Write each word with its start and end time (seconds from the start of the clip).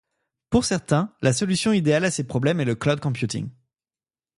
Pour 0.49 0.65
certains, 0.65 1.13
la 1.21 1.31
solution 1.31 1.73
idéale 1.73 2.05
à 2.05 2.09
ces 2.09 2.23
problèmes 2.23 2.59
est 2.59 2.65
le 2.65 2.73
cloud 2.73 2.99
computing. 2.99 3.51